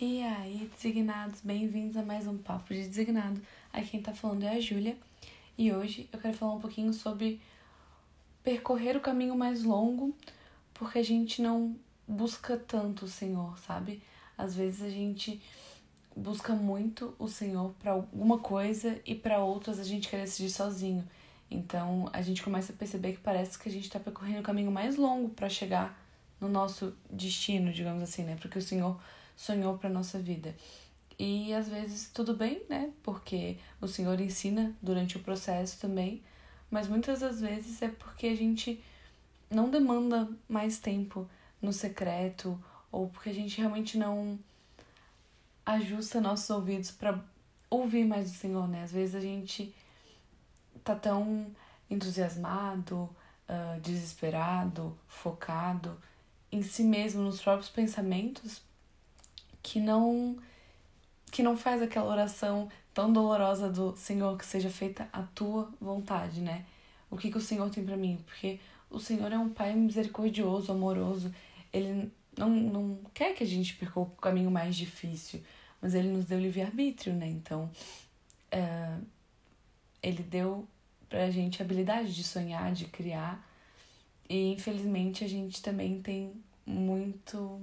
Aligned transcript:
E 0.00 0.22
aí, 0.22 0.70
designados, 0.76 1.40
bem-vindos 1.40 1.96
a 1.96 2.04
mais 2.04 2.24
um 2.28 2.38
Papo 2.38 2.72
de 2.72 2.86
Designado. 2.86 3.42
Aqui 3.72 3.88
quem 3.88 4.00
tá 4.00 4.14
falando 4.14 4.44
é 4.44 4.50
a 4.50 4.60
Júlia 4.60 4.96
e 5.58 5.72
hoje 5.72 6.08
eu 6.12 6.20
quero 6.20 6.36
falar 6.36 6.52
um 6.52 6.60
pouquinho 6.60 6.92
sobre 6.92 7.40
percorrer 8.44 8.96
o 8.96 9.00
caminho 9.00 9.36
mais 9.36 9.64
longo 9.64 10.14
porque 10.72 11.00
a 11.00 11.02
gente 11.02 11.42
não 11.42 11.74
busca 12.06 12.56
tanto 12.56 13.06
o 13.06 13.08
Senhor, 13.08 13.58
sabe? 13.58 14.00
Às 14.36 14.54
vezes 14.54 14.82
a 14.82 14.88
gente 14.88 15.42
busca 16.14 16.54
muito 16.54 17.12
o 17.18 17.26
Senhor 17.26 17.74
para 17.82 17.90
alguma 17.90 18.38
coisa 18.38 19.00
e 19.04 19.16
para 19.16 19.40
outras 19.40 19.80
a 19.80 19.84
gente 19.84 20.08
quer 20.08 20.20
decidir 20.20 20.50
sozinho. 20.50 21.04
Então 21.50 22.08
a 22.12 22.22
gente 22.22 22.40
começa 22.40 22.72
a 22.72 22.76
perceber 22.76 23.14
que 23.14 23.20
parece 23.20 23.58
que 23.58 23.68
a 23.68 23.72
gente 23.72 23.90
tá 23.90 23.98
percorrendo 23.98 24.38
o 24.38 24.44
caminho 24.44 24.70
mais 24.70 24.94
longo 24.94 25.30
para 25.30 25.48
chegar 25.48 26.00
no 26.40 26.48
nosso 26.48 26.96
destino, 27.10 27.72
digamos 27.72 28.00
assim, 28.00 28.22
né? 28.22 28.36
Porque 28.40 28.60
o 28.60 28.62
Senhor 28.62 28.96
sonhou 29.38 29.78
para 29.78 29.88
nossa 29.88 30.18
vida. 30.18 30.54
E 31.16 31.54
às 31.54 31.68
vezes 31.68 32.10
tudo 32.12 32.34
bem, 32.34 32.62
né? 32.68 32.92
Porque 33.04 33.56
o 33.80 33.86
Senhor 33.86 34.20
ensina 34.20 34.76
durante 34.82 35.16
o 35.16 35.20
processo 35.20 35.78
também, 35.78 36.22
mas 36.68 36.88
muitas 36.88 37.20
das 37.20 37.40
vezes 37.40 37.80
é 37.80 37.88
porque 37.88 38.26
a 38.26 38.36
gente 38.36 38.82
não 39.48 39.70
demanda 39.70 40.28
mais 40.48 40.78
tempo 40.78 41.28
no 41.62 41.72
secreto 41.72 42.60
ou 42.90 43.08
porque 43.08 43.30
a 43.30 43.34
gente 43.34 43.58
realmente 43.58 43.96
não 43.96 44.38
ajusta 45.64 46.20
nossos 46.20 46.50
ouvidos 46.50 46.90
para 46.90 47.22
ouvir 47.70 48.04
mais 48.04 48.30
o 48.30 48.34
Senhor, 48.34 48.66
né? 48.66 48.82
Às 48.82 48.92
vezes 48.92 49.14
a 49.14 49.20
gente 49.20 49.72
tá 50.82 50.96
tão 50.96 51.46
entusiasmado, 51.88 53.08
uh, 53.48 53.80
desesperado, 53.80 54.98
focado 55.06 55.96
em 56.50 56.62
si 56.62 56.82
mesmo, 56.82 57.22
nos 57.22 57.40
próprios 57.40 57.68
pensamentos, 57.68 58.62
que 59.68 59.78
não 59.80 60.36
que 61.30 61.42
não 61.42 61.54
faz 61.58 61.82
aquela 61.82 62.10
oração 62.10 62.70
tão 62.94 63.12
dolorosa 63.12 63.70
do 63.70 63.94
Senhor 63.96 64.38
que 64.38 64.46
seja 64.46 64.70
feita 64.70 65.06
a 65.12 65.22
tua 65.22 65.70
vontade, 65.78 66.40
né? 66.40 66.64
O 67.10 67.18
que 67.18 67.30
que 67.30 67.36
o 67.36 67.40
Senhor 67.40 67.68
tem 67.68 67.84
para 67.84 67.96
mim? 67.96 68.18
Porque 68.24 68.58
o 68.90 68.98
Senhor 68.98 69.30
é 69.30 69.38
um 69.38 69.50
pai 69.50 69.74
misericordioso, 69.74 70.72
amoroso. 70.72 71.32
Ele 71.70 72.10
não, 72.34 72.48
não 72.48 72.98
quer 73.12 73.34
que 73.34 73.44
a 73.44 73.46
gente 73.46 73.76
percorra 73.76 74.08
o 74.08 74.16
caminho 74.16 74.50
mais 74.50 74.74
difícil, 74.74 75.42
mas 75.82 75.94
ele 75.94 76.08
nos 76.08 76.24
deu 76.24 76.40
livre-arbítrio, 76.40 77.12
né? 77.12 77.26
Então, 77.26 77.70
é, 78.50 78.96
ele 80.02 80.22
deu 80.22 80.66
pra 81.10 81.30
gente 81.30 81.60
a 81.60 81.64
habilidade 81.64 82.14
de 82.14 82.24
sonhar, 82.24 82.72
de 82.72 82.86
criar. 82.86 83.46
E 84.30 84.50
infelizmente 84.52 85.24
a 85.24 85.28
gente 85.28 85.62
também 85.62 86.00
tem 86.00 86.32
muito 86.64 87.60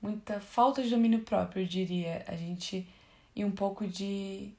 muita 0.00 0.40
falta 0.40 0.82
de 0.82 0.90
domínio 0.90 1.20
próprio, 1.20 1.62
eu 1.62 1.66
diria. 1.66 2.24
A 2.26 2.36
gente. 2.36 2.86
e 3.34 3.44
um 3.44 3.50
pouco 3.50 3.86
de 3.86 4.52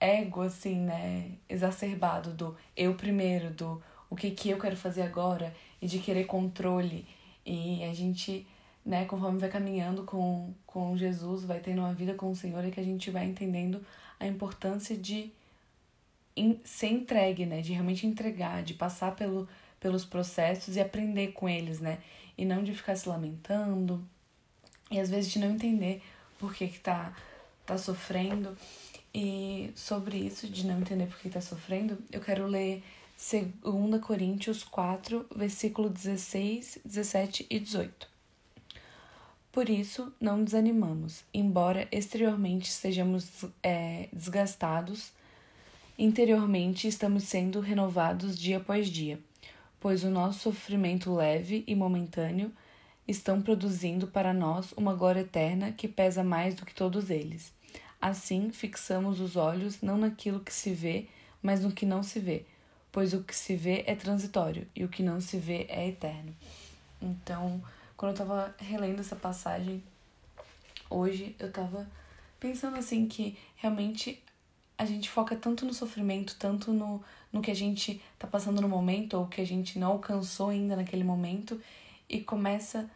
ego, 0.00 0.42
assim, 0.42 0.76
né? 0.76 1.32
Exacerbado 1.48 2.32
do 2.32 2.56
eu 2.76 2.94
primeiro, 2.94 3.50
do 3.50 3.82
o 4.08 4.16
que, 4.16 4.30
que 4.30 4.50
eu 4.50 4.58
quero 4.58 4.76
fazer 4.76 5.02
agora 5.02 5.54
e 5.80 5.86
de 5.86 5.98
querer 5.98 6.24
controle. 6.24 7.06
E 7.44 7.84
a 7.84 7.94
gente, 7.94 8.46
né, 8.84 9.04
conforme 9.04 9.38
vai 9.38 9.48
caminhando 9.48 10.04
com, 10.04 10.52
com 10.66 10.96
Jesus, 10.96 11.44
vai 11.44 11.60
tendo 11.60 11.80
uma 11.80 11.94
vida 11.94 12.14
com 12.14 12.30
o 12.30 12.36
Senhor, 12.36 12.64
é 12.64 12.70
que 12.70 12.80
a 12.80 12.84
gente 12.84 13.10
vai 13.10 13.24
entendendo 13.24 13.84
a 14.18 14.26
importância 14.26 14.96
de 14.96 15.32
ser 16.64 16.88
entregue, 16.88 17.46
né? 17.46 17.60
De 17.60 17.72
realmente 17.72 18.06
entregar, 18.06 18.62
de 18.62 18.74
passar 18.74 19.14
pelo, 19.14 19.48
pelos 19.80 20.04
processos 20.04 20.76
e 20.76 20.80
aprender 20.80 21.32
com 21.32 21.48
eles, 21.48 21.80
né? 21.80 21.98
e 22.40 22.44
não 22.46 22.64
de 22.64 22.74
ficar 22.74 22.96
se 22.96 23.06
lamentando 23.06 24.02
e 24.90 24.98
às 24.98 25.10
vezes 25.10 25.30
de 25.30 25.38
não 25.38 25.50
entender 25.50 26.02
por 26.38 26.54
que, 26.54 26.68
que 26.68 26.80
tá, 26.80 27.14
tá 27.66 27.76
sofrendo. 27.76 28.56
E 29.12 29.70
sobre 29.76 30.16
isso, 30.16 30.48
de 30.48 30.66
não 30.66 30.80
entender 30.80 31.06
por 31.06 31.18
que 31.18 31.28
tá 31.28 31.42
sofrendo, 31.42 31.98
eu 32.10 32.20
quero 32.20 32.46
ler 32.46 32.82
2 33.18 34.00
Coríntios 34.02 34.64
4, 34.64 35.26
versículo 35.36 35.90
16, 35.90 36.78
17 36.82 37.46
e 37.50 37.58
18. 37.58 38.08
Por 39.52 39.68
isso, 39.68 40.10
não 40.18 40.42
desanimamos, 40.42 41.24
embora 41.34 41.88
exteriormente 41.92 42.70
estejamos 42.70 43.28
é, 43.62 44.08
desgastados, 44.12 45.12
interiormente 45.98 46.88
estamos 46.88 47.24
sendo 47.24 47.60
renovados 47.60 48.38
dia 48.38 48.56
após 48.56 48.88
dia 48.88 49.18
pois 49.80 50.04
o 50.04 50.10
nosso 50.10 50.40
sofrimento 50.40 51.12
leve 51.14 51.64
e 51.66 51.74
momentâneo 51.74 52.52
estão 53.08 53.40
produzindo 53.40 54.06
para 54.06 54.32
nós 54.32 54.72
uma 54.72 54.94
glória 54.94 55.20
eterna 55.20 55.72
que 55.72 55.88
pesa 55.88 56.22
mais 56.22 56.54
do 56.54 56.64
que 56.64 56.74
todos 56.74 57.10
eles. 57.10 57.52
Assim, 58.00 58.50
fixamos 58.50 59.20
os 59.20 59.36
olhos 59.36 59.80
não 59.82 59.98
naquilo 59.98 60.40
que 60.40 60.52
se 60.52 60.72
vê, 60.72 61.08
mas 61.42 61.60
no 61.62 61.72
que 61.72 61.84
não 61.84 62.02
se 62.02 62.20
vê, 62.20 62.44
pois 62.92 63.12
o 63.12 63.22
que 63.22 63.34
se 63.34 63.56
vê 63.56 63.82
é 63.86 63.94
transitório 63.94 64.66
e 64.76 64.84
o 64.84 64.88
que 64.88 65.02
não 65.02 65.20
se 65.20 65.38
vê 65.38 65.66
é 65.68 65.88
eterno. 65.88 66.34
Então, 67.00 67.62
quando 67.96 68.10
eu 68.10 68.22
estava 68.22 68.54
relendo 68.58 69.00
essa 69.00 69.16
passagem 69.16 69.82
hoje, 70.88 71.34
eu 71.38 71.48
estava 71.48 71.86
pensando 72.38 72.76
assim 72.76 73.06
que 73.06 73.36
realmente 73.56 74.22
a 74.80 74.86
gente 74.86 75.10
foca 75.10 75.36
tanto 75.36 75.66
no 75.66 75.74
sofrimento, 75.74 76.36
tanto 76.38 76.72
no, 76.72 77.04
no 77.30 77.42
que 77.42 77.50
a 77.50 77.54
gente 77.54 78.02
tá 78.18 78.26
passando 78.26 78.62
no 78.62 78.68
momento 78.68 79.18
ou 79.18 79.26
que 79.26 79.38
a 79.38 79.44
gente 79.44 79.78
não 79.78 79.88
alcançou 79.88 80.48
ainda 80.48 80.74
naquele 80.74 81.04
momento 81.04 81.60
e 82.08 82.22
começa 82.22 82.90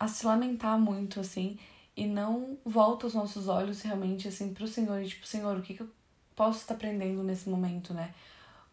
a 0.00 0.08
se 0.08 0.24
lamentar 0.24 0.78
muito 0.78 1.20
assim 1.20 1.58
e 1.94 2.06
não 2.06 2.56
volta 2.64 3.06
os 3.06 3.12
nossos 3.12 3.46
olhos 3.46 3.82
realmente 3.82 4.26
assim 4.26 4.54
pro 4.54 4.66
Senhor 4.66 5.02
e 5.02 5.06
tipo, 5.06 5.26
Senhor, 5.26 5.54
o 5.54 5.60
que 5.60 5.74
que 5.74 5.82
eu 5.82 5.90
posso 6.34 6.60
estar 6.60 6.72
aprendendo 6.72 7.22
nesse 7.22 7.46
momento, 7.46 7.92
né? 7.92 8.14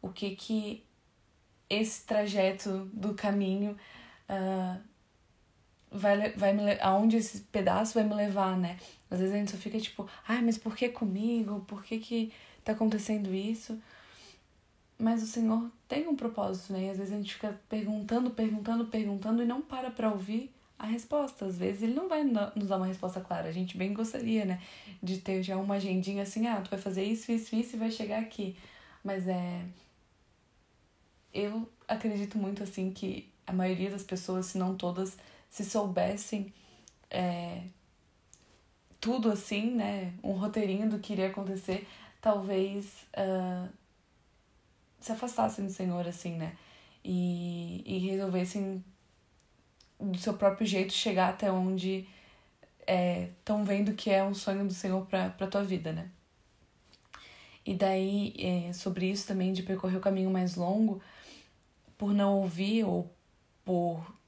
O 0.02 0.08
que 0.08 0.34
que 0.34 0.82
esse 1.70 2.06
trajeto 2.06 2.90
do 2.94 3.16
caminho 3.16 3.76
uh, 4.30 4.82
vai, 6.00 6.32
vai 6.32 6.54
me 6.54 6.80
aonde 6.82 7.18
esse 7.18 7.42
pedaço 7.42 7.94
vai 7.94 8.04
me 8.04 8.16
levar, 8.16 8.58
né? 8.58 8.78
Às 9.12 9.20
vezes 9.20 9.36
a 9.36 9.38
gente 9.38 9.52
só 9.52 9.58
fica 9.58 9.80
tipo, 9.80 10.08
ai, 10.28 10.42
mas 10.42 10.58
por 10.58 10.76
que 10.76 10.90
comigo? 10.90 11.62
Por 11.68 11.84
que 11.84 12.00
que 12.00 12.34
tá 12.64 12.74
acontecendo 12.74 13.34
isso? 13.34 13.80
Mas 14.98 15.24
o 15.24 15.28
Senhor 15.28 15.70
tem 15.88 16.08
um 16.08 16.16
propósito, 16.16 16.74
né? 16.74 16.86
E 16.86 16.90
às 16.90 16.98
vezes 16.98 17.14
a 17.14 17.18
gente 17.18 17.34
fica 17.34 17.60
perguntando, 17.70 18.32
perguntando, 18.32 18.86
perguntando 18.86 19.42
e 19.42 19.46
não 19.46 19.62
para 19.62 19.90
pra 19.90 20.12
ouvir 20.12 20.52
a 20.78 20.86
resposta. 20.86 21.46
Às 21.46 21.58
vezes 21.58 21.84
ele 21.84 21.94
não 21.94 22.08
vai 22.08 22.24
nos 22.24 22.68
dar 22.68 22.78
uma 22.78 22.86
resposta 22.86 23.22
clara. 23.22 23.48
A 23.48 23.52
gente 23.52 23.78
bem 23.78 23.94
gostaria, 23.94 24.46
né? 24.46 24.62
De 25.02 25.18
ter 25.18 25.42
já 25.42 25.58
uma 25.58 25.76
agendinha 25.76 26.24
assim, 26.24 26.48
ah, 26.48 26.62
tu 26.62 26.70
vai 26.70 26.80
fazer 26.80 27.04
isso, 27.04 27.32
isso, 27.32 27.56
isso 27.56 27.76
e 27.76 27.80
vai 27.80 27.92
chegar 27.92 28.20
aqui. 28.20 28.58
Mas 29.04 29.28
é. 29.28 29.66
Eu 31.34 31.68
acredito 31.88 32.38
muito 32.38 32.64
assim 32.64 32.92
que 32.92 33.30
a 33.46 33.54
maioria 33.54 33.90
das 33.90 34.04
pessoas, 34.04 34.48
se 34.48 34.58
não 34.58 34.76
todas, 34.76 35.18
se 35.50 35.66
soubessem 35.66 36.54
é, 37.10 37.64
tudo 39.00 39.32
assim, 39.32 39.72
né? 39.72 40.14
Um 40.24 40.34
roteirinho 40.34 40.90
do 40.90 41.00
que 41.00 41.14
iria 41.14 41.28
acontecer, 41.28 41.88
talvez 42.22 42.86
uh, 43.18 43.70
se 45.00 45.12
afastassem 45.12 45.66
do 45.66 45.72
Senhor, 45.72 46.08
assim, 46.08 46.34
né? 46.34 46.56
E, 47.04 47.82
e 47.86 47.98
resolvessem 48.10 48.84
do 50.00 50.18
seu 50.18 50.34
próprio 50.34 50.68
jeito 50.68 50.94
chegar 50.94 51.30
até 51.30 51.52
onde 51.52 52.08
estão 53.40 53.62
é, 53.62 53.64
vendo 53.64 53.94
que 53.94 54.10
é 54.10 54.24
um 54.24 54.34
sonho 54.34 54.66
do 54.66 54.74
Senhor 54.74 55.06
para 55.06 55.30
pra 55.30 55.48
tua 55.48 55.64
vida, 55.64 55.92
né? 55.92 56.10
E 57.66 57.76
daí, 57.76 58.34
é, 58.40 58.74
sobre 58.74 59.10
isso 59.12 59.28
também, 59.28 59.54
de 59.54 59.62
percorrer 59.64 59.98
o 59.98 60.02
caminho 60.02 60.32
mais 60.32 60.56
longo, 60.56 61.02
por 61.98 62.14
não 62.14 62.40
ouvir 62.40 62.84
ou 62.84 63.14
por 63.64 64.19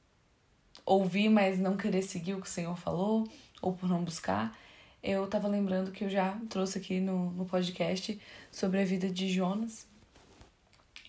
ouvir, 0.86 1.30
mas 1.30 1.60
não 1.60 1.78
querer 1.78 2.02
seguir 2.02 2.34
o 2.34 2.42
que 2.42 2.48
o 2.48 2.52
Senhor 2.52 2.76
falou, 2.78 3.28
ou 3.62 3.74
por 3.74 3.88
não 3.88 4.04
buscar, 4.04 4.58
eu 5.04 5.26
tava 5.28 5.48
lembrando 5.48 5.92
que 5.92 6.04
eu 6.04 6.10
já 6.10 6.38
trouxe 6.48 6.78
aqui 6.78 7.00
no, 7.00 7.32
no 7.32 7.46
podcast 7.46 8.20
sobre 8.52 8.80
a 8.80 8.86
vida 8.86 9.10
de 9.10 9.30
Jonas. 9.30 9.88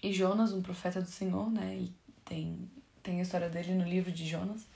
E 0.02 0.12
Jonas, 0.12 0.52
um 0.52 0.62
profeta 0.62 1.00
do 1.00 1.08
Senhor, 1.08 1.50
né? 1.50 1.74
Ele 1.74 1.92
tem, 2.24 2.70
tem 3.02 3.18
a 3.18 3.22
história 3.22 3.50
dele 3.50 3.74
no 3.74 3.84
livro 3.84 4.10
de 4.10 4.26
Jonas, 4.26 4.66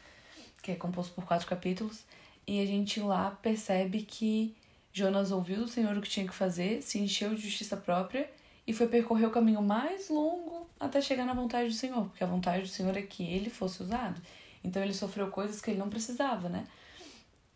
que 0.63 0.71
é 0.71 0.75
composto 0.75 1.15
por 1.15 1.25
quatro 1.25 1.47
capítulos. 1.47 2.05
E 2.47 2.61
a 2.61 2.67
gente 2.67 3.01
lá 3.01 3.31
percebe 3.31 4.03
que 4.03 4.55
Jonas 4.93 5.33
ouviu 5.33 5.59
do 5.59 5.69
Senhor 5.69 5.97
o 5.97 6.03
que 6.03 6.09
tinha 6.09 6.27
que 6.27 6.35
fazer, 6.35 6.83
se 6.83 6.99
encheu 6.99 7.35
de 7.35 7.41
justiça 7.41 7.77
própria 7.77 8.31
e 8.67 8.73
foi 8.73 8.87
percorrer 8.87 9.27
o 9.27 9.31
caminho 9.31 9.63
mais 9.63 10.11
longo 10.11 10.69
até 10.79 11.01
chegar 11.01 11.25
na 11.25 11.33
vontade 11.33 11.69
do 11.69 11.75
Senhor, 11.75 12.05
porque 12.07 12.23
a 12.23 12.27
vontade 12.27 12.63
do 12.63 12.69
Senhor 12.69 12.97
é 12.97 13.03
que 13.03 13.25
ele 13.25 13.49
fosse 13.49 13.83
usado. 13.83 14.21
Então 14.67 14.83
ele 14.83 14.93
sofreu 14.93 15.31
coisas 15.31 15.61
que 15.61 15.71
ele 15.71 15.79
não 15.79 15.89
precisava, 15.89 16.49
né? 16.49 16.67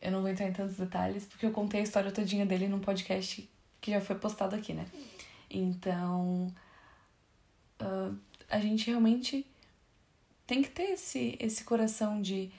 Eu 0.01 0.13
não 0.13 0.21
vou 0.21 0.31
entrar 0.31 0.49
em 0.49 0.53
tantos 0.53 0.77
detalhes, 0.77 1.27
porque 1.27 1.45
eu 1.45 1.51
contei 1.51 1.81
a 1.81 1.83
história 1.83 2.13
todinha 2.13 2.47
dele 2.47 2.69
num 2.69 2.79
podcast 2.79 3.51
que 3.81 3.91
já 3.91 4.01
foi 4.01 4.17
postado 4.17 4.55
aqui, 4.55 4.73
né? 4.73 4.87
Então, 5.51 6.55
uh, 7.83 8.17
a 8.49 8.61
gente 8.61 8.87
realmente 8.87 9.45
tem 10.47 10.63
que 10.63 10.71
ter 10.71 10.93
esse, 10.93 11.37
esse 11.41 11.65
coração 11.65 12.23
de 12.23 12.51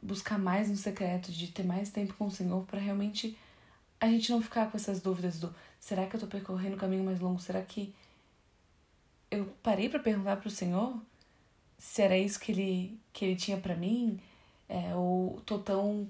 buscar 0.00 0.38
mais 0.38 0.70
no 0.70 0.76
secreto, 0.76 1.32
de 1.32 1.48
ter 1.48 1.64
mais 1.64 1.90
tempo 1.90 2.14
com 2.14 2.26
o 2.26 2.30
Senhor 2.30 2.64
para 2.64 2.78
realmente 2.78 3.36
a 4.00 4.06
gente 4.08 4.30
não 4.30 4.40
ficar 4.40 4.70
com 4.70 4.76
essas 4.76 5.00
dúvidas 5.00 5.40
do 5.40 5.52
será 5.80 6.06
que 6.06 6.14
eu 6.14 6.20
tô 6.20 6.26
percorrendo 6.26 6.76
o 6.76 6.78
caminho 6.78 7.04
mais 7.04 7.18
longo? 7.18 7.40
Será 7.40 7.60
que 7.62 7.92
eu 9.30 9.46
parei 9.62 9.88
para 9.88 9.98
perguntar 9.98 10.36
pro 10.36 10.50
Senhor 10.50 10.96
se 11.78 12.02
era 12.02 12.16
isso 12.16 12.38
que 12.40 12.52
ele 12.52 12.98
que 13.12 13.24
ele 13.24 13.36
tinha 13.36 13.56
para 13.56 13.74
mim? 13.74 14.20
É, 14.68 14.94
ou 14.94 15.40
tô 15.46 15.58
tão 15.58 16.08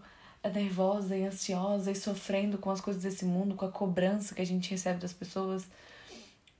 nervosa 0.48 1.16
e 1.16 1.24
ansiosa 1.24 1.90
e 1.90 1.94
sofrendo 1.94 2.58
com 2.58 2.70
as 2.70 2.80
coisas 2.80 3.02
desse 3.02 3.24
mundo, 3.24 3.54
com 3.54 3.64
a 3.64 3.70
cobrança 3.70 4.34
que 4.34 4.42
a 4.42 4.46
gente 4.46 4.70
recebe 4.70 5.00
das 5.00 5.12
pessoas? 5.12 5.66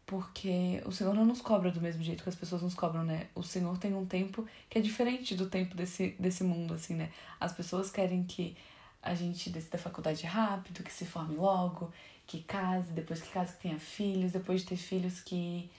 Porque 0.05 0.83
o 0.87 0.93
Senhor 0.93 1.15
não 1.15 1.25
nos 1.25 1.41
cobra 1.41 1.71
do 1.71 1.81
mesmo 1.81 2.03
jeito 2.03 2.23
que 2.23 2.29
as 2.29 2.35
pessoas 2.37 2.63
nos 2.63 2.75
cobram, 2.75 3.05
né? 3.05 3.27
O 3.35 3.43
Senhor 3.43 3.77
tem 3.79 3.95
um 3.95 4.07
tempo 4.07 4.47
que 4.71 4.79
é 4.79 4.81
diferente 4.81 5.35
do 5.35 5.47
tempo 5.47 5.75
desse, 5.77 6.15
desse 6.19 6.45
mundo, 6.45 6.75
assim, 6.75 6.95
né? 6.95 7.11
As 7.41 7.53
pessoas 7.53 7.91
querem 7.91 8.23
que 8.23 8.57
a 9.03 9.15
gente 9.15 9.51
desça 9.51 9.71
da 9.71 9.79
faculdade 9.79 10.25
rápido, 10.27 10.83
que 10.83 10.93
se 10.93 11.05
forme 11.05 11.37
logo, 11.37 11.93
que 12.27 12.41
case, 12.43 12.93
depois 12.93 13.21
que 13.21 13.31
case 13.31 13.55
que 13.55 13.63
tenha 13.63 13.79
filhos, 13.79 14.33
depois 14.33 14.61
de 14.61 14.69
ter 14.69 14.77
filhos 14.77 15.21
que, 15.21 15.71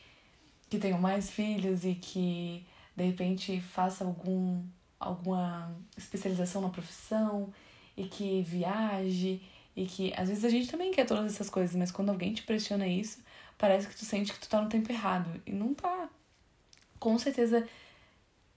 que 0.70 0.78
tenham 0.78 1.00
mais 1.00 1.30
filhos 1.30 1.86
e 1.86 1.96
que 1.96 2.66
de 2.98 3.04
repente 3.04 3.62
faça 3.62 4.04
algum, 4.04 4.64
alguma 5.00 5.72
especialização 5.96 6.64
na 6.64 6.70
profissão 6.70 7.54
e 7.96 8.06
que 8.06 8.42
viaje 8.42 9.40
e 9.76 9.86
que 9.86 10.12
às 10.18 10.30
vezes 10.30 10.44
a 10.44 10.50
gente 10.50 10.68
também 10.68 10.92
quer 10.92 11.06
todas 11.06 11.32
essas 11.32 11.48
coisas, 11.48 11.76
mas 11.76 11.92
quando 11.92 12.10
alguém 12.10 12.34
te 12.34 12.42
pressiona 12.42 12.88
isso, 12.88 13.20
parece 13.56 13.88
que 13.88 13.96
tu 13.96 14.04
sente 14.04 14.34
que 14.34 14.40
tu 14.40 14.50
tá 14.50 14.60
no 14.60 14.68
tempo 14.68 14.92
errado. 14.92 15.40
E 15.46 15.52
não 15.52 15.76
tá. 15.76 16.10
Com 17.00 17.20
certeza, 17.20 17.68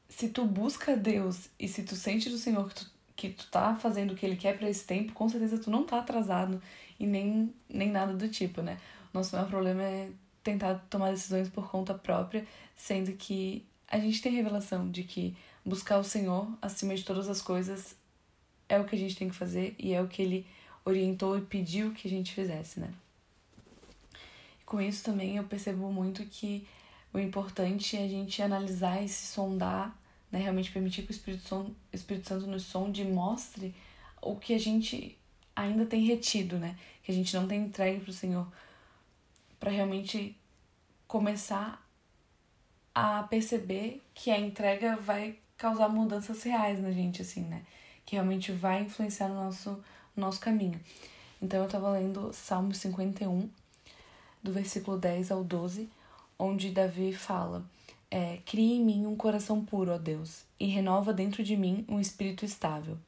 se 0.08 0.30
tu 0.30 0.46
busca 0.46 0.96
Deus 0.96 1.50
e 1.58 1.68
se 1.68 1.82
tu 1.82 1.94
sente 1.94 2.30
do 2.30 2.38
Senhor 2.38 2.66
que 2.70 2.74
tu, 2.74 2.90
que 3.14 3.28
tu 3.28 3.46
tá 3.50 3.76
fazendo 3.76 4.12
o 4.12 4.16
que 4.16 4.24
Ele 4.24 4.36
quer 4.36 4.56
para 4.56 4.70
esse 4.70 4.86
tempo, 4.86 5.12
com 5.12 5.28
certeza 5.28 5.58
tu 5.58 5.70
não 5.70 5.84
tá 5.84 5.98
atrasado 5.98 6.62
e 6.98 7.06
nem, 7.06 7.54
nem 7.68 7.90
nada 7.90 8.14
do 8.14 8.28
tipo, 8.28 8.62
né? 8.62 8.78
Nosso 9.12 9.36
maior 9.36 9.48
problema 9.50 9.82
é 9.82 10.10
tentar 10.42 10.76
tomar 10.88 11.10
decisões 11.10 11.50
por 11.50 11.70
conta 11.70 11.92
própria, 11.92 12.46
sendo 12.74 13.12
que 13.12 13.66
a 13.90 13.98
gente 13.98 14.22
tem 14.22 14.32
revelação 14.32 14.90
de 14.90 15.02
que 15.02 15.36
buscar 15.64 15.98
o 15.98 16.04
Senhor 16.04 16.48
acima 16.62 16.94
de 16.94 17.04
todas 17.04 17.28
as 17.28 17.42
coisas 17.42 17.96
é 18.68 18.78
o 18.78 18.84
que 18.84 18.96
a 18.96 18.98
gente 18.98 19.16
tem 19.16 19.28
que 19.28 19.34
fazer 19.34 19.74
e 19.78 19.92
é 19.92 20.00
o 20.00 20.08
que 20.08 20.22
Ele 20.22 20.46
orientou 20.84 21.36
e 21.36 21.42
pediu 21.42 21.92
que 21.92 22.08
a 22.08 22.10
gente 22.10 22.32
fizesse, 22.32 22.80
né? 22.80 22.94
com 24.70 24.80
isso 24.80 25.02
também 25.02 25.36
eu 25.36 25.42
percebo 25.42 25.90
muito 25.90 26.24
que 26.26 26.64
o 27.12 27.18
importante 27.18 27.96
é 27.96 28.04
a 28.04 28.08
gente 28.08 28.40
analisar 28.40 29.02
e 29.02 29.08
se 29.08 29.26
sondar, 29.26 29.92
né? 30.30 30.38
Realmente 30.38 30.70
permitir 30.70 31.02
que 31.02 31.10
o 31.10 31.10
Espírito, 31.10 31.56
o 31.56 31.74
Espírito 31.92 32.28
Santo 32.28 32.46
nos 32.46 32.62
sonde 32.62 33.02
e 33.02 33.04
mostre 33.04 33.74
o 34.22 34.36
que 34.36 34.54
a 34.54 34.58
gente 34.58 35.18
ainda 35.56 35.84
tem 35.84 36.04
retido, 36.04 36.56
né? 36.56 36.78
Que 37.02 37.10
a 37.10 37.14
gente 37.14 37.34
não 37.34 37.48
tem 37.48 37.64
entregue 37.64 37.98
para 37.98 38.10
o 38.10 38.14
Senhor, 38.14 38.46
para 39.58 39.72
realmente 39.72 40.36
começar 41.08 41.79
a 42.94 43.22
perceber 43.24 44.02
que 44.14 44.30
a 44.30 44.38
entrega 44.38 44.96
vai 44.96 45.36
causar 45.56 45.88
mudanças 45.88 46.42
reais 46.42 46.80
na 46.80 46.90
gente, 46.90 47.22
assim, 47.22 47.42
né? 47.42 47.62
Que 48.04 48.16
realmente 48.16 48.50
vai 48.50 48.82
influenciar 48.82 49.28
no 49.28 49.34
nosso, 49.34 49.70
no 50.16 50.22
nosso 50.22 50.40
caminho. 50.40 50.80
Então 51.40 51.60
eu 51.60 51.66
estava 51.66 51.90
lendo 51.90 52.32
Salmo 52.32 52.74
51, 52.74 53.48
do 54.42 54.52
versículo 54.52 54.98
10 54.98 55.30
ao 55.30 55.44
12, 55.44 55.88
onde 56.38 56.70
Davi 56.70 57.12
fala: 57.12 57.64
é, 58.10 58.38
Cria 58.44 58.76
em 58.76 58.84
mim 58.84 59.06
um 59.06 59.16
coração 59.16 59.64
puro, 59.64 59.92
ó 59.92 59.98
Deus, 59.98 60.42
e 60.58 60.66
renova 60.66 61.12
dentro 61.12 61.42
de 61.42 61.56
mim 61.56 61.84
um 61.88 62.00
espírito 62.00 62.44
estável. 62.44 62.98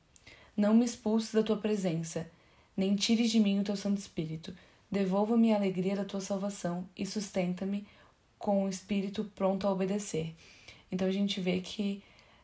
Não 0.56 0.74
me 0.74 0.84
expulses 0.84 1.32
da 1.32 1.42
tua 1.42 1.56
presença, 1.56 2.30
nem 2.76 2.94
tires 2.94 3.30
de 3.30 3.40
mim 3.40 3.58
o 3.58 3.64
teu 3.64 3.76
Santo 3.76 3.98
Espírito. 3.98 4.54
Devolva-me 4.90 5.52
a 5.52 5.56
alegria 5.56 5.96
da 5.96 6.04
tua 6.04 6.20
salvação 6.20 6.86
e 6.96 7.06
sustenta-me 7.06 7.86
com 8.42 8.64
o 8.64 8.68
espírito 8.68 9.24
pronto 9.36 9.68
a 9.68 9.70
obedecer. 9.70 10.34
Então 10.90 11.06
a 11.06 11.12
gente 11.12 11.40
vê 11.40 11.60
que 11.60 12.02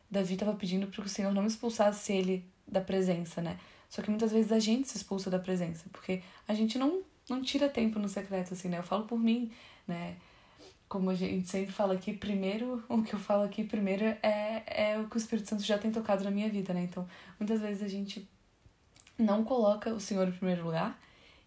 Davi 0.09 0.33
estava 0.33 0.53
pedindo 0.53 0.87
para 0.87 1.01
que 1.03 1.07
o 1.07 1.09
Senhor 1.09 1.33
não 1.33 1.45
expulsasse 1.45 2.13
ele 2.13 2.45
da 2.65 2.79
presença, 2.79 3.41
né? 3.41 3.59
Só 3.89 4.01
que 4.01 4.09
muitas 4.09 4.31
vezes 4.31 4.53
a 4.53 4.59
gente 4.59 4.87
se 4.87 4.95
expulsa 4.95 5.29
da 5.29 5.37
presença, 5.37 5.87
porque 5.91 6.23
a 6.47 6.53
gente 6.53 6.79
não 6.79 7.03
não 7.29 7.43
tira 7.43 7.69
tempo 7.69 7.99
no 7.99 8.07
secreto, 8.07 8.53
assim, 8.53 8.69
né? 8.69 8.79
Eu 8.79 8.83
falo 8.83 9.03
por 9.03 9.19
mim, 9.19 9.51
né? 9.85 10.15
Como 10.87 11.09
a 11.09 11.15
gente 11.15 11.49
sempre 11.49 11.71
fala 11.71 11.93
aqui, 11.93 12.13
primeiro, 12.13 12.81
o 12.89 13.03
que 13.03 13.13
eu 13.13 13.19
falo 13.19 13.43
aqui 13.43 13.63
primeiro 13.63 14.05
é, 14.05 14.63
é 14.65 14.97
o 14.97 15.07
que 15.07 15.17
o 15.17 15.19
Espírito 15.19 15.49
Santo 15.49 15.63
já 15.63 15.77
tem 15.77 15.91
tocado 15.91 16.23
na 16.23 16.31
minha 16.31 16.49
vida, 16.49 16.73
né? 16.73 16.83
Então, 16.83 17.05
muitas 17.37 17.59
vezes 17.59 17.83
a 17.83 17.89
gente 17.89 18.27
não 19.17 19.43
coloca 19.43 19.93
o 19.93 19.99
Senhor 19.99 20.27
em 20.29 20.31
primeiro 20.31 20.63
lugar 20.63 20.97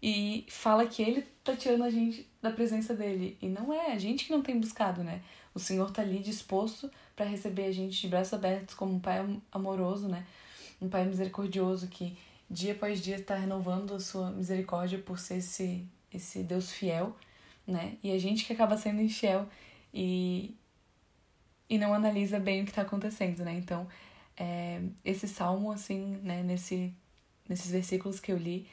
e 0.03 0.45
fala 0.49 0.87
que 0.87 1.01
ele 1.01 1.23
tá 1.45 1.55
tirando 1.55 1.85
a 1.85 1.91
gente 1.91 2.29
da 2.41 2.51
presença 2.51 2.93
dele. 2.95 3.39
E 3.41 3.49
não 3.49 3.73
é, 3.73 3.93
a 3.93 3.99
gente 3.99 4.25
que 4.25 4.33
não 4.33 4.43
tem 4.43 4.59
buscado, 4.59 5.05
né? 5.05 5.23
O 5.55 5.61
Senhor 5.61 5.91
tá 5.93 6.03
ali 6.03 6.19
disposto 6.19 6.91
para 7.15 7.25
receber 7.25 7.67
a 7.67 7.73
gente 7.73 8.01
de 8.01 8.09
braços 8.09 8.33
abertos 8.35 8.75
como 8.75 8.95
um 8.95 8.99
pai 8.99 9.25
amoroso, 9.53 10.09
né? 10.09 10.27
Um 10.81 10.89
pai 10.89 11.05
misericordioso 11.05 11.87
que 11.87 12.17
dia 12.51 12.73
após 12.73 13.01
dia 13.01 13.17
está 13.17 13.37
renovando 13.37 13.95
a 13.95 14.01
sua 14.01 14.31
misericórdia 14.31 14.99
por 14.99 15.19
ser 15.19 15.37
esse, 15.37 15.87
esse 16.13 16.43
Deus 16.43 16.73
fiel, 16.73 17.17
né? 17.65 17.97
E 18.03 18.11
a 18.11 18.19
gente 18.19 18.45
que 18.45 18.53
acaba 18.53 18.77
sendo 18.77 19.01
infiel 19.01 19.49
e, 19.95 20.57
e 21.71 21.79
não 21.79 21.95
analisa 21.95 22.41
bem 22.41 22.63
o 22.63 22.65
que 22.65 22.73
está 22.73 22.83
acontecendo, 22.83 23.45
né? 23.45 23.55
Então, 23.55 23.87
é, 24.37 24.83
esse 25.05 25.29
salmo, 25.29 25.71
assim, 25.71 26.19
né, 26.23 26.43
nesse, 26.43 26.93
nesses 27.49 27.71
versículos 27.71 28.19
que 28.19 28.33
eu 28.33 28.37
li, 28.37 28.67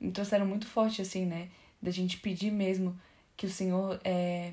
me 0.00 0.12
trouxeram 0.12 0.46
muito 0.46 0.66
forte, 0.66 1.02
assim, 1.02 1.24
né? 1.24 1.48
Da 1.80 1.90
gente 1.90 2.18
pedir 2.18 2.50
mesmo 2.50 2.98
que 3.36 3.46
o 3.46 3.50
Senhor 3.50 4.00
é, 4.04 4.52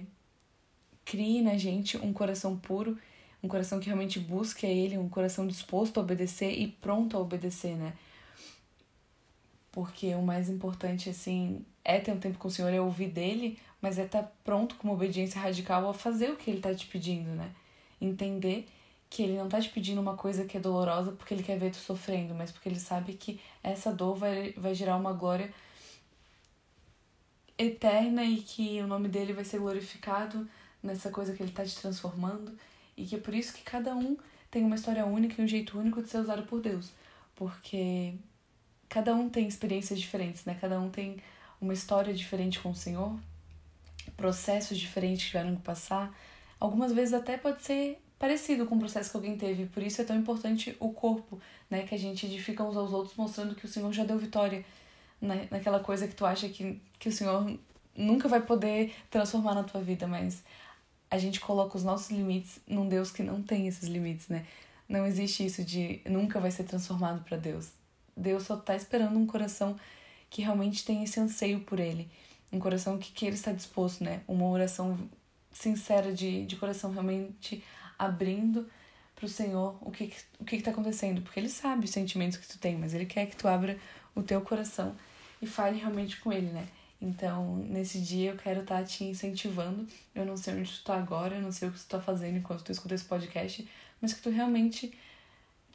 crie 1.05 1.41
na 1.41 1.57
gente 1.57 1.97
um 1.97 2.13
coração 2.13 2.57
puro, 2.57 2.97
um 3.41 3.47
coração 3.47 3.79
que 3.79 3.87
realmente 3.87 4.19
busque 4.19 4.65
a 4.65 4.69
Ele, 4.69 4.97
um 4.97 5.09
coração 5.09 5.47
disposto 5.47 5.99
a 5.99 6.03
obedecer 6.03 6.51
e 6.51 6.67
pronto 6.67 7.17
a 7.17 7.19
obedecer, 7.19 7.75
né? 7.75 7.93
porque 9.73 10.13
o 10.13 10.21
mais 10.21 10.49
importante, 10.49 11.09
assim, 11.09 11.65
é 11.83 11.99
ter 11.99 12.11
um 12.11 12.19
tempo 12.19 12.37
com 12.37 12.47
o 12.47 12.51
Senhor, 12.51 12.71
é 12.71 12.79
ouvir 12.79 13.09
dele, 13.09 13.57
mas 13.81 13.97
é 13.97 14.05
estar 14.05 14.21
tá 14.21 14.31
pronto 14.43 14.75
com 14.75 14.87
uma 14.87 14.93
obediência 14.93 15.41
radical 15.41 15.89
a 15.89 15.93
fazer 15.95 16.29
o 16.29 16.37
que 16.37 16.49
ele 16.49 16.59
está 16.59 16.73
te 16.75 16.85
pedindo, 16.85 17.31
né? 17.31 17.51
Entender 17.99 18.67
que 19.13 19.21
ele 19.21 19.37
não 19.37 19.45
está 19.45 19.61
te 19.61 19.69
pedindo 19.69 20.01
uma 20.01 20.17
coisa 20.17 20.43
que 20.43 20.57
é 20.57 20.59
dolorosa 20.59 21.11
porque 21.11 21.35
ele 21.35 21.43
quer 21.43 21.59
ver 21.59 21.69
tu 21.69 21.77
sofrendo, 21.77 22.33
mas 22.33 22.51
porque 22.51 22.67
ele 22.67 22.79
sabe 22.79 23.13
que 23.13 23.39
essa 23.61 23.91
dor 23.93 24.15
vai, 24.15 24.53
vai 24.53 24.73
gerar 24.73 24.97
uma 24.97 25.13
glória 25.13 25.53
eterna 27.55 28.23
e 28.23 28.37
que 28.37 28.81
o 28.81 28.87
nome 28.87 29.07
dele 29.07 29.31
vai 29.31 29.45
ser 29.45 29.59
glorificado 29.59 30.49
nessa 30.81 31.11
coisa 31.11 31.31
que 31.31 31.43
ele 31.43 31.51
está 31.51 31.63
te 31.63 31.75
transformando 31.75 32.57
e 32.97 33.05
que 33.05 33.13
é 33.13 33.19
por 33.19 33.35
isso 33.35 33.53
que 33.53 33.61
cada 33.61 33.95
um 33.95 34.17
tem 34.49 34.65
uma 34.65 34.73
história 34.73 35.05
única 35.05 35.39
e 35.39 35.45
um 35.45 35.47
jeito 35.47 35.77
único 35.77 36.01
de 36.01 36.09
ser 36.09 36.17
usado 36.17 36.47
por 36.47 36.59
Deus, 36.59 36.91
porque 37.35 38.15
cada 38.89 39.13
um 39.13 39.29
tem 39.29 39.47
experiências 39.47 39.99
diferentes, 39.99 40.43
né? 40.43 40.57
Cada 40.59 40.79
um 40.79 40.89
tem 40.89 41.17
uma 41.61 41.73
história 41.73 42.15
diferente 42.15 42.59
com 42.59 42.71
o 42.71 42.75
Senhor, 42.75 43.15
processos 44.17 44.79
diferentes 44.79 45.21
que 45.21 45.27
tiveram 45.27 45.55
que 45.55 45.61
passar. 45.61 46.11
Algumas 46.59 46.91
vezes 46.91 47.13
até 47.13 47.37
pode 47.37 47.61
ser 47.61 48.02
parecido 48.19 48.65
com 48.65 48.75
o 48.75 48.79
processo 48.79 49.11
que 49.11 49.17
alguém 49.17 49.37
teve, 49.37 49.65
por 49.65 49.83
isso 49.83 50.01
é 50.01 50.05
tão 50.05 50.15
importante 50.15 50.75
o 50.79 50.91
corpo, 50.91 51.39
né? 51.69 51.83
Que 51.83 51.95
a 51.95 51.99
gente 51.99 52.25
edifica 52.25 52.63
uns 52.63 52.77
aos 52.77 52.93
outros 52.93 53.15
mostrando 53.15 53.55
que 53.55 53.65
o 53.65 53.69
Senhor 53.69 53.91
já 53.91 54.03
deu 54.03 54.17
vitória 54.17 54.63
na, 55.19 55.35
naquela 55.51 55.79
coisa 55.79 56.07
que 56.07 56.15
tu 56.15 56.25
acha 56.25 56.47
que, 56.49 56.79
que 56.99 57.09
o 57.09 57.11
Senhor 57.11 57.57
nunca 57.95 58.27
vai 58.27 58.41
poder 58.41 58.93
transformar 59.09 59.53
na 59.53 59.63
tua 59.63 59.81
vida, 59.81 60.07
mas 60.07 60.43
a 61.09 61.17
gente 61.17 61.39
coloca 61.39 61.77
os 61.77 61.83
nossos 61.83 62.09
limites 62.09 62.59
num 62.67 62.87
Deus 62.87 63.11
que 63.11 63.21
não 63.21 63.41
tem 63.41 63.67
esses 63.67 63.87
limites, 63.87 64.29
né? 64.29 64.45
Não 64.87 65.05
existe 65.05 65.45
isso 65.45 65.63
de 65.63 66.01
nunca 66.05 66.39
vai 66.39 66.51
ser 66.51 66.63
transformado 66.63 67.23
para 67.23 67.37
Deus. 67.37 67.69
Deus 68.15 68.43
só 68.43 68.55
está 68.55 68.75
esperando 68.75 69.17
um 69.17 69.25
coração 69.25 69.75
que 70.29 70.41
realmente 70.41 70.83
tem 70.83 71.03
esse 71.03 71.19
anseio 71.19 71.61
por 71.61 71.79
Ele. 71.79 72.09
Um 72.51 72.59
coração 72.59 72.97
que 72.97 73.11
queira 73.11 73.35
estar 73.35 73.53
disposto, 73.53 74.03
né? 74.03 74.21
Uma 74.27 74.47
oração 74.47 74.97
sincera 75.51 76.11
de, 76.11 76.45
de 76.45 76.55
coração, 76.55 76.91
realmente 76.91 77.63
abrindo 77.97 78.69
para 79.15 79.25
o 79.25 79.29
Senhor 79.29 79.77
o 79.81 79.91
que 79.91 80.11
o 80.39 80.45
que 80.45 80.55
está 80.55 80.71
acontecendo. 80.71 81.21
Porque 81.21 81.39
Ele 81.39 81.49
sabe 81.49 81.85
os 81.85 81.91
sentimentos 81.91 82.37
que 82.37 82.47
tu 82.47 82.57
tem, 82.57 82.77
mas 82.77 82.93
Ele 82.93 83.05
quer 83.05 83.25
que 83.27 83.35
tu 83.35 83.47
abra 83.47 83.77
o 84.15 84.21
teu 84.21 84.41
coração 84.41 84.95
e 85.41 85.47
fale 85.47 85.79
realmente 85.79 86.19
com 86.19 86.31
Ele, 86.31 86.47
né? 86.47 86.67
Então, 87.01 87.57
nesse 87.57 87.99
dia 87.99 88.31
eu 88.31 88.37
quero 88.37 88.61
estar 88.61 88.77
tá 88.77 88.83
te 88.83 89.03
incentivando. 89.03 89.85
Eu 90.15 90.25
não 90.25 90.37
sei 90.37 90.53
onde 90.53 90.69
tu 90.69 90.77
está 90.77 90.95
agora, 90.95 91.35
eu 91.35 91.41
não 91.41 91.51
sei 91.51 91.67
o 91.67 91.71
que 91.71 91.77
tu 91.77 91.81
está 91.81 91.99
fazendo 91.99 92.37
enquanto 92.37 92.63
tu 92.63 92.71
escuta 92.71 92.95
esse 92.95 93.03
podcast, 93.03 93.67
mas 94.01 94.13
que 94.13 94.21
tu 94.21 94.29
realmente 94.29 94.93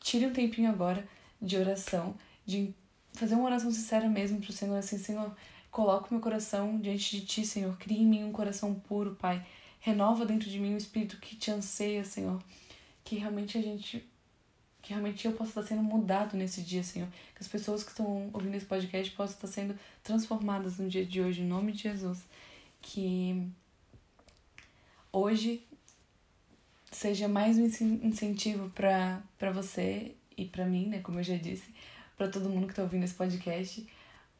tire 0.01 0.27
um 0.27 0.33
tempinho 0.33 0.71
agora 0.71 1.07
de 1.41 1.57
oração 1.57 2.17
de 2.47 2.75
fazer 3.13 3.35
uma 3.35 3.45
oração 3.45 3.71
sincera 3.71 4.09
mesmo 4.09 4.41
pro 4.41 4.53
Senhor, 4.53 4.77
assim, 4.77 4.97
Senhor, 4.97 5.37
coloco 5.71 6.09
meu 6.11 6.21
coração 6.21 6.79
diante 6.81 7.21
de 7.21 7.27
Ti, 7.27 7.45
Senhor, 7.45 7.77
cria 7.77 7.99
em 7.99 8.07
mim 8.07 8.25
um 8.25 8.33
coração 8.33 8.75
puro, 8.75 9.15
Pai, 9.17 9.45
renova 9.89 10.27
dentro 10.27 10.51
de 10.51 10.59
mim 10.59 10.75
um 10.75 10.77
espírito 10.77 11.17
que 11.17 11.35
te 11.35 11.51
anseia, 11.51 12.05
Senhor, 12.05 12.43
que 13.05 13.17
realmente 13.17 13.57
a 13.57 13.63
gente 13.63 14.07
que 14.83 14.91
realmente 14.91 15.27
eu 15.27 15.33
possa 15.33 15.51
estar 15.51 15.63
sendo 15.65 15.83
mudado 15.83 16.37
nesse 16.37 16.63
dia, 16.63 16.83
Senhor. 16.83 17.09
Que 17.35 17.43
as 17.43 17.49
pessoas 17.49 17.83
que 17.83 17.91
estão 17.91 18.31
ouvindo 18.33 18.55
esse 18.55 18.65
podcast 18.65 19.11
possam 19.15 19.35
estar 19.35 19.49
sendo 19.49 19.79
transformadas 20.03 20.79
no 20.79 20.89
dia 20.89 21.05
de 21.05 21.21
hoje, 21.21 21.43
em 21.43 21.47
nome 21.47 21.73
de 21.73 21.83
Jesus. 21.83 22.21
Que 22.81 23.49
hoje 25.13 25.63
seja 26.93 27.29
mais 27.29 27.59
um 27.59 27.67
incentivo 27.67 28.71
para 28.71 29.51
você 29.53 30.15
e 30.37 30.45
para 30.45 30.65
mim, 30.65 30.87
né, 30.87 31.01
como 31.01 31.19
eu 31.19 31.25
já 31.25 31.37
disse, 31.37 31.69
para 32.17 32.29
todo 32.29 32.49
mundo 32.49 32.67
que 32.67 32.73
está 32.73 32.83
ouvindo 32.83 33.05
esse 33.05 33.15
podcast, 33.15 33.87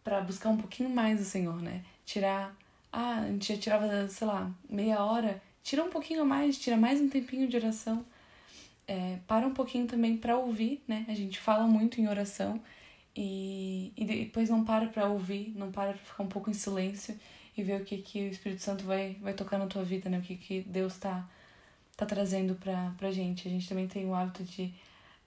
para 0.05 0.21
buscar 0.21 0.51
um 0.51 0.57
pouquinho 0.57 0.89
mais 0.89 1.19
do 1.19 1.25
Senhor, 1.25 1.61
né? 1.61 1.85
Tirar, 2.07 2.57
ah, 2.93 3.21
a 3.21 3.27
gente 3.27 3.53
já 3.53 3.61
tirava, 3.61 4.09
sei 4.09 4.27
lá, 4.27 4.51
meia 4.69 5.05
hora, 5.05 5.43
tira 5.63 5.83
um 5.85 5.91
pouquinho 5.91 6.23
a 6.23 6.25
mais, 6.25 6.59
tira 6.59 6.77
mais 6.77 7.01
um 7.01 7.09
tempinho 7.09 7.49
de 7.49 7.57
oração. 7.57 8.05
É, 8.87 9.19
para 9.27 9.47
um 9.47 9.53
pouquinho 9.53 9.87
também 9.87 10.17
para 10.17 10.39
ouvir, 10.39 10.83
né? 10.89 11.05
A 11.09 11.15
gente 11.15 11.39
fala 11.39 11.67
muito 11.67 12.01
em 12.01 12.09
oração 12.09 12.61
e, 13.15 13.93
e 13.97 14.05
depois 14.05 14.49
não 14.49 14.65
para 14.65 14.87
para 14.87 15.09
ouvir, 15.09 15.53
não 15.57 15.71
para 15.71 15.93
para 15.93 15.99
ficar 15.99 16.23
um 16.23 16.29
pouco 16.29 16.49
em 16.51 16.55
silêncio 16.55 17.19
e 17.57 17.63
ver 17.63 17.83
o 17.83 17.85
que, 17.85 17.99
que 17.99 18.21
o 18.29 18.31
Espírito 18.31 18.63
Santo 18.63 18.85
vai, 18.85 19.17
vai 19.21 19.35
tocar 19.35 19.59
na 19.59 19.67
tua 19.67 19.85
vida, 19.85 20.09
né? 20.09 20.19
O 20.19 20.23
que, 20.23 20.37
que 20.37 20.61
Deus 20.63 20.95
está 20.95 21.29
tá 21.97 22.07
trazendo 22.07 22.55
pra, 22.55 22.95
pra 22.97 23.11
gente. 23.11 23.49
A 23.49 23.51
gente 23.51 23.69
também 23.69 23.89
tem 23.89 24.07
o 24.07 24.15
hábito 24.15 24.45
de 24.45 24.73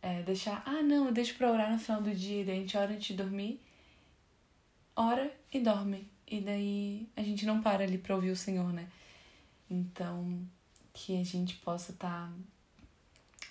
é, 0.01 0.23
deixar, 0.23 0.63
ah, 0.65 0.81
não, 0.81 1.07
eu 1.07 1.11
deixo 1.11 1.35
pra 1.35 1.51
orar 1.51 1.71
no 1.71 1.77
final 1.77 2.01
do 2.01 2.15
dia, 2.15 2.45
daí 2.45 2.57
a 2.57 2.59
gente 2.61 2.77
ora 2.77 2.91
antes 2.93 3.07
de 3.07 3.13
dormir, 3.13 3.61
ora 4.95 5.31
e 5.51 5.59
dorme. 5.59 6.07
E 6.31 6.39
daí 6.39 7.05
a 7.13 7.21
gente 7.21 7.45
não 7.45 7.61
para 7.61 7.83
ali 7.83 7.97
pra 7.97 8.15
ouvir 8.15 8.31
o 8.31 8.35
Senhor, 8.37 8.71
né? 8.71 8.87
Então, 9.69 10.41
que 10.93 11.19
a 11.19 11.23
gente 11.25 11.57
possa 11.57 11.91
estar 11.91 12.31
tá 12.31 12.33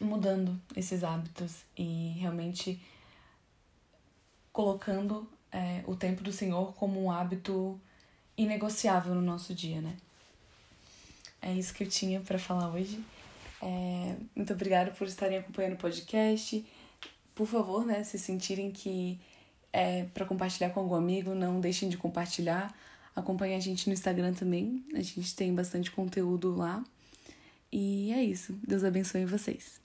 mudando 0.00 0.58
esses 0.75 1.04
hábitos 1.04 1.56
e 1.76 2.14
realmente 2.16 2.80
colocando 4.50 5.28
é, 5.52 5.84
o 5.87 5.94
tempo 5.94 6.22
do 6.22 6.32
Senhor 6.32 6.72
como 6.72 7.04
um 7.04 7.10
hábito 7.10 7.78
inegociável 8.34 9.14
no 9.14 9.20
nosso 9.20 9.54
dia, 9.54 9.82
né? 9.82 9.94
É 11.42 11.52
isso 11.52 11.75
que 11.75 11.84
eu 11.84 11.88
tinha 11.88 12.20
para 12.22 12.38
falar 12.38 12.70
hoje. 12.70 12.99
É, 13.60 14.16
muito 14.34 14.54
obrigada 14.54 14.90
por 14.92 15.06
estarem 15.06 15.37
acompanhando 15.37 15.75
o 15.75 15.76
podcast. 15.76 16.64
Por 17.34 17.46
favor, 17.46 17.84
né, 17.84 18.02
se 18.04 18.18
sentirem 18.18 18.70
que 18.70 19.20
é 19.72 20.04
para 20.14 20.24
compartilhar 20.24 20.70
com 20.70 20.80
algum 20.80 20.94
amigo, 20.94 21.34
não 21.34 21.60
deixem 21.60 21.88
de 21.88 21.96
compartilhar. 21.96 22.74
Acompanhe 23.14 23.54
a 23.54 23.60
gente 23.60 23.86
no 23.88 23.92
Instagram 23.92 24.32
também. 24.32 24.84
A 24.94 25.02
gente 25.02 25.34
tem 25.34 25.54
bastante 25.54 25.90
conteúdo 25.90 26.54
lá. 26.54 26.84
E 27.72 28.12
é 28.12 28.22
isso. 28.22 28.54
Deus 28.66 28.84
abençoe 28.84 29.24
vocês. 29.24 29.80